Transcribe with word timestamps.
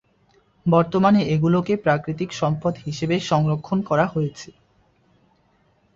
বর্তমানে 0.65 1.21
এগুলোকে 1.35 1.73
প্রাকৃতিক 1.77 2.29
সম্পদ 2.33 2.73
হিসেবে 2.85 3.15
সংরক্ষণ 3.29 3.77
করা 3.89 4.05
হয়েছে। 4.07 4.49